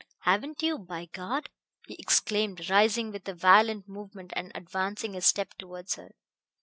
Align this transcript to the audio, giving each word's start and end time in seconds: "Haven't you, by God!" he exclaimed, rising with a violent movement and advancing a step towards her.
"Haven't 0.21 0.63
you, 0.63 0.79
by 0.79 1.05
God!" 1.05 1.51
he 1.85 1.93
exclaimed, 1.99 2.71
rising 2.71 3.11
with 3.11 3.27
a 3.29 3.35
violent 3.35 3.87
movement 3.87 4.33
and 4.35 4.51
advancing 4.55 5.15
a 5.15 5.21
step 5.21 5.53
towards 5.59 5.93
her. 5.93 6.15